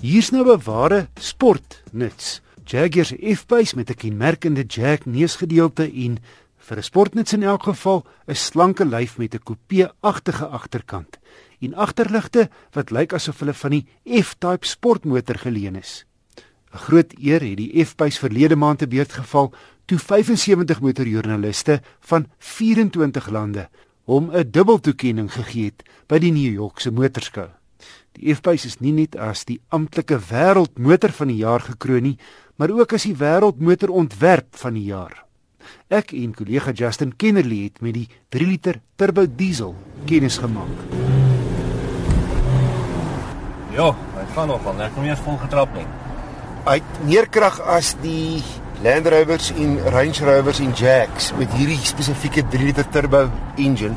[0.00, 2.40] Hier's nou 'n ware sportnuts.
[2.64, 6.18] Jaguar se F-base met 'n kenmerkende Jag neusgedeelte en
[6.56, 11.18] vir 'n sportnuts in elk geval 'n slanke lyf met 'n coupe-agtige agterkant
[11.60, 13.86] en agterligte wat lyk asof hulle van die
[14.22, 16.06] F-type sportmotor geleen is.
[16.72, 19.52] 'n Groot eer het die F-base verlede maand te beurt geval
[19.84, 23.68] toe 75 motorjoernaliste van 24 lande
[24.04, 27.59] hom 'n dubbeltoekenning gegee het by die New York se motorskou.
[28.18, 32.16] Die F-Pace is nie net as die amptelike wêreldmotor van die jaar gekroon nie,
[32.58, 35.14] maar ook as die wêreldmotorontwerp van die jaar.
[35.90, 39.76] Ek en kollega Justin Kennerly het met die 3 liter turbo diesel
[40.10, 40.72] kennis gemaak.
[43.76, 45.86] Ja, hy gaan nog al, ek kom eers vol getrap nie.
[46.66, 48.42] Hy het meer krag as die
[48.84, 53.94] Land Rovers en Range Rovers en Jags met hierdie spesifieke 3 liter turbo engine.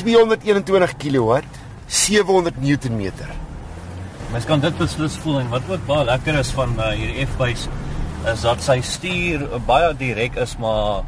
[0.00, 1.44] 221 kW
[1.86, 3.30] 700 Newtonmeter.
[4.32, 7.68] Mens kan dit beslis voel en wat ook baie lekker is van uh, hierdie F-base
[8.32, 11.04] is dat sy stuur baie direk is maar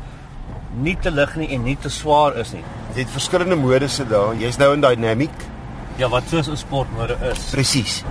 [0.76, 2.64] nie te lig nie en nie te swaar is nie.
[2.94, 4.36] Jy het verskillende modusse daar.
[4.36, 5.32] Jy's nou in dynamic.
[5.96, 7.50] Ja, wat soos 'n sportmode is.
[7.50, 8.04] Presies.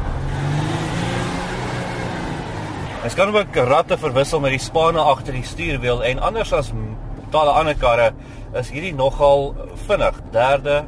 [3.02, 6.72] Mens kan ook ratte verwissel met die spanne agter die stuurwiel en anders as
[7.30, 8.14] totale ander karre
[8.54, 9.56] is hierdie nogal
[9.88, 10.16] vinnig.
[10.32, 10.86] Derde,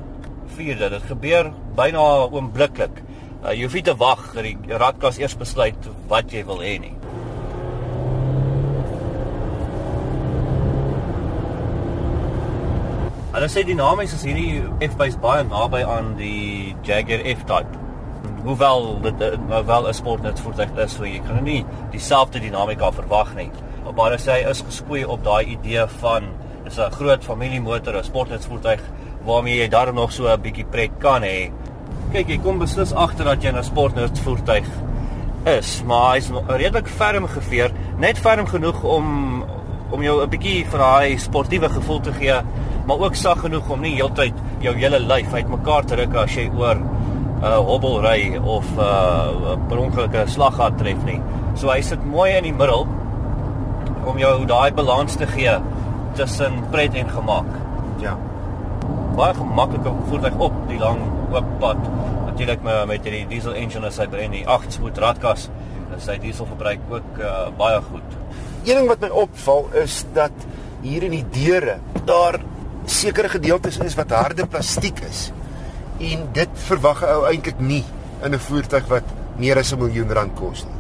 [0.55, 3.03] vierde, dit gebeur byna oombliklik.
[3.43, 6.77] Uh, jy hoef nie te wag dat die radkas eers besluit wat jy wil hê
[6.81, 6.97] nie.
[13.37, 17.83] Hulle sê dinamies is hierdie F-base baie naby aan die Jaguar F-type.
[18.47, 23.35] Hoewel dit nou wel 'n sportnet voertuig is, so jy kan nie dieselfde dinamika verwag
[23.35, 23.51] nie.
[23.85, 26.33] Maar hulle sê hy is geskoei op daai idee van
[26.63, 28.81] dis 'n groot familiemotor, 'n sportnet voertuig
[29.25, 31.51] waarmee jy daar nog so 'n bietjie pret kan hê.
[32.17, 34.65] Kyk, jy kom beslis agter dat jy 'n sportnerd voertuig
[35.45, 39.43] is, maar hy's redelik ferm geveer, net ferm genoeg om
[39.91, 42.41] om jou 'n bietjie vir daai sportiewe gevoel te gee,
[42.87, 46.49] maar ook sag genoeg om nie heeltyd jou hele lyf uitmekaar te ruk as jy
[46.57, 51.21] oor 'n uh, hobbel ry of 'n uh, per ongeluk 'n slaggat tref nie.
[51.53, 52.87] So hy sit mooi in die middel
[54.05, 55.59] om jou daai balans te gee
[56.15, 57.53] tussen pret en gemaak.
[58.01, 58.17] Ja
[59.15, 61.79] baie gemaklike voertuig op die lang oop pad.
[62.25, 65.49] Natuurlik met met die diesel engine as hy by die 8 spoed radkas
[65.97, 68.15] is sy dieselverbruik ook uh, baie goed.
[68.67, 70.47] Een ding wat my opval is dat
[70.83, 72.39] hier in die deure daar
[72.85, 75.29] sekere gedeeltes is wat harde plastiek is.
[75.99, 77.83] En dit verwag 'n ou eintlik nie
[78.23, 80.77] in 'n voertuig wat meer as 'n miljoen rand kos nie.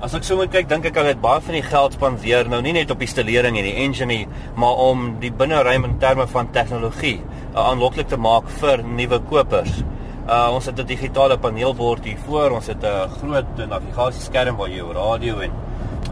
[0.00, 2.62] As ek so moet kyk, dink ek hulle het baie van die geld spandeer nou
[2.62, 6.26] nie net op die stelering en die engine nie, maar om die binneruim in terme
[6.26, 7.20] van tegnologie
[7.54, 9.82] aanloklik te maak vir nuwe kopers.
[10.28, 14.76] Uh ons het 'n digitale paneelbord hier voor, ons het 'n groot navigasieskerm waar jy
[14.76, 15.50] jou radio en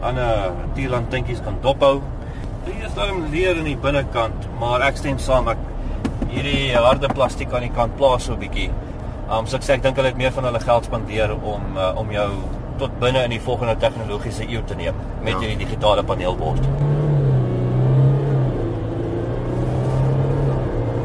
[0.01, 2.01] ander tierlantinkies kan dophou.
[2.65, 5.57] Hier is daar 'n leer in die binnekant, maar ek stem saam ek
[6.27, 8.71] hierdie harde plastiek aan die kant plaas so 'n bietjie.
[9.29, 11.93] Um so ek sê ek dink hulle het meer van hulle geld spandeer om uh,
[11.95, 12.29] om jou
[12.77, 15.39] tot binne in die volgende tegnologiese eeu te neem met ja.
[15.39, 17.08] hierdie digitale paneelbord.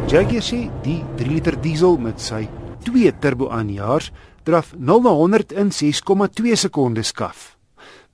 [0.05, 2.43] Jaguar sê die 3 liter diesel met sy
[2.85, 4.11] 2 turbo aanjaars
[4.45, 7.55] draf 0 na 100 in 6,2 sekondes skaf.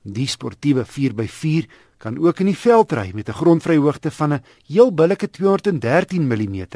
[0.07, 1.67] Die sportiewe 4x4
[1.99, 6.67] kan ook in die veld ry met 'n grondvryhoogte van 'n heel billike 213 mm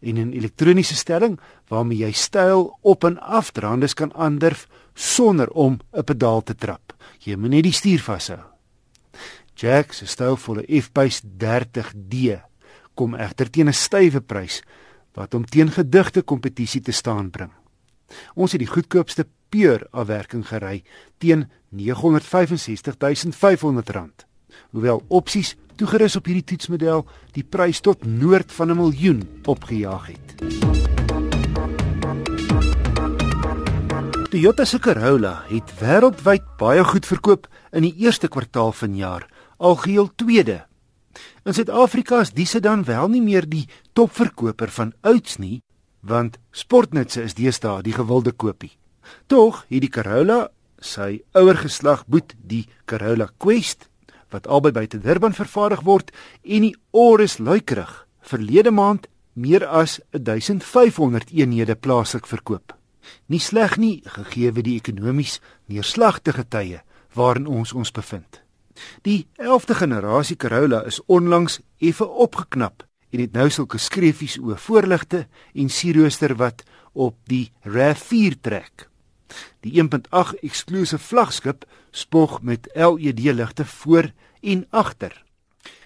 [0.00, 5.78] en 'n elektroniese stelling waarmee jy styl op en af draandes kan aandurf sonder om
[5.92, 6.92] 'n pedaal te trap.
[7.18, 8.40] Jy moet net die stuur vashou.
[9.54, 12.49] Jack se stylvolle F-Pace 30D
[13.00, 14.60] kom egter teen 'n stywe prys
[15.16, 17.50] wat hom teen gedigte kompetisie te staan bring.
[18.34, 20.82] Ons het die goedkoopste pure afwerking gery
[21.18, 24.26] teen R965500.
[24.70, 30.34] Hoewel opsies toegerus op hierdie toetsmodel die prys tot noord van 'n miljoen opgejaag het.
[34.30, 39.26] Toyota se Corolla het wêreldwyd baie goed verkoop in die eerste kwartaal vanjaar,
[39.58, 40.69] algeheel tweede.
[41.44, 45.62] In Suid-Afrika is diese dan wel nie meer die topverkoper van ouds nie,
[46.00, 48.76] want sportnutse is deesdae die gewilde koopie.
[49.26, 50.48] Tog het die Corolla
[50.80, 53.88] sy ouer geslag boet die Corolla Quest
[54.30, 56.12] wat albei by Durban vervaardig word
[56.44, 62.74] en die Auris luikerig verlede maand meer as 1500 eenhede plaaslik verkoop.
[63.26, 66.82] Nie sleg nie gegee die ekonomies neerslagtige tye
[67.14, 68.42] waarin ons ons bevind.
[69.02, 75.26] Die 11de generasie Corolla is onlangs effe opgeknap en het nou sulke skreefies oor voorligte
[75.54, 76.62] en sierrooster wat
[76.92, 78.86] op die RAV4 trek.
[79.60, 85.14] Die 1.8 eksklusiewe vlaggenskap spog met LED ligte voor en agter.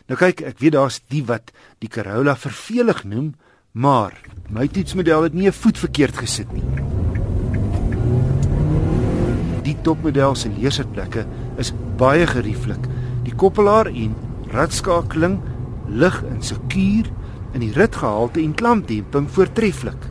[0.07, 3.33] Nou kyk, ek weet daar's die wat die Corolla vervelig noem,
[3.73, 4.21] maar
[4.53, 6.74] my toetsmodel het nie 'n voet verkeerd gesit nie.
[9.65, 11.25] Die topmodel se leersitplekke
[11.61, 12.85] is baie gerieflik.
[13.25, 14.13] Die koppelaar en
[14.53, 15.39] radskakeling
[15.89, 17.09] lig en sekuur
[17.55, 20.11] in die ritgehalte en klampdemping voortreffelik.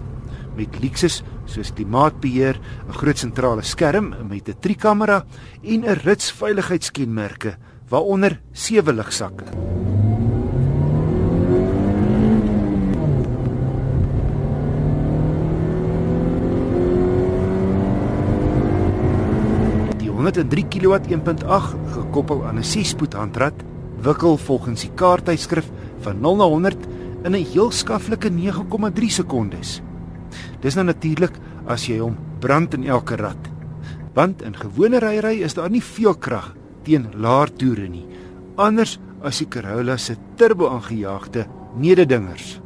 [0.58, 2.58] Met luksus soos klimaatbeheer,
[2.88, 5.26] 'n groot sentrale skerm met 'n trikamera
[5.62, 7.58] en 'n ritsveiligheidskenmerke
[7.90, 9.44] waaronder sewe ligsakke.
[20.34, 23.54] Die 103 kW 1.8 gekoppel aan 'n 6-spoed handrat
[24.02, 25.70] wikkel volgens die kaarttydskrif
[26.02, 26.78] van 0 na 100
[27.24, 29.82] in 'n heel skaflike 9,3 sekondes.
[30.62, 33.38] Dis nou natuurlik as jy hom brand in elke rad.
[34.14, 38.06] Want in gewone ryery is daar nie veel krag teen laer toere nie.
[38.56, 41.46] Anders as die Corolla se turbo aangejaagde
[41.78, 42.60] mededingers.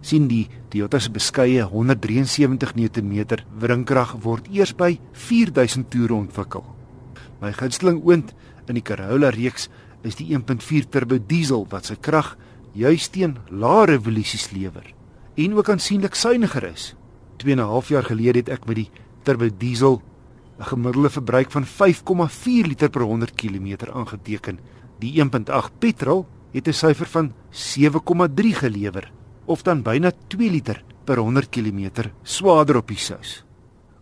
[0.00, 3.24] sien die Toyota se beskeie 173 Nm
[3.58, 6.77] wringkrag word eers by 4000 toere ontwikkel.
[7.40, 8.34] My gunsteling oond
[8.66, 9.68] in die Corolla reeks
[10.06, 12.36] is die 1.4 turbo diesel wat sy krag
[12.74, 14.94] juis teen lae revolusies lewer
[15.38, 16.94] en ook aansienlik suiwiger is.
[17.38, 18.90] 2 en 'n half jaar gelede het ek met die
[19.22, 20.02] turbo diesel
[20.58, 24.58] 'n gemiddelde verbruik van 5,4 liter per 100 km aangeteken.
[24.98, 29.12] Die 1.8 petrol het 'n syfer van 7,3 gelewer
[29.44, 33.44] of dan byna 2 liter per 100 km swaarder op die sous.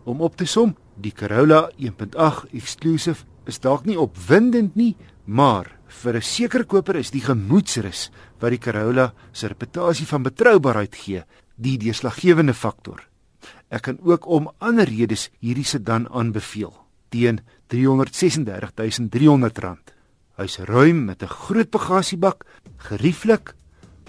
[0.03, 4.95] Om op te som, die Corolla 1.8 Exclusive is dalk nie opwindend nie,
[5.25, 10.95] maar vir 'n sekere koper is die gemoedsrus wat die Corolla se reputasie van betroubaarheid
[10.95, 11.23] gee,
[11.55, 13.07] die deurslaggewende faktor.
[13.69, 16.73] Ek kan ook om ander redes hierdie sedan aanbeveel
[17.09, 17.39] teen
[17.69, 19.77] R336300.
[20.37, 22.45] Hy's ruim met 'n groot bagasiebak,
[22.77, 23.55] gerieflik,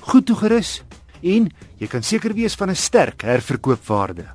[0.00, 0.82] goed toegerus
[1.23, 4.26] en jy kan seker wees van 'n sterk herverkoopwaarde.